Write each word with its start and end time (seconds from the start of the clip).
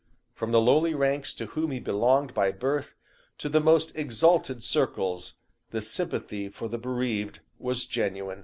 From 0.33 0.51
the 0.51 0.59
lowly 0.59 0.95
ranks 0.95 1.31
to 1.35 1.45
whom 1.45 1.69
he 1.69 1.79
belonged 1.79 2.33
by 2.33 2.51
birth, 2.51 2.95
to 3.37 3.47
the 3.49 3.61
most 3.61 3.95
exalted 3.95 4.63
circles, 4.63 5.35
the 5.69 5.79
sympathy 5.79 6.49
for 6.49 6.67
the 6.67 6.79
bereaved 6.79 7.41
was 7.59 7.85
genuine." 7.85 8.39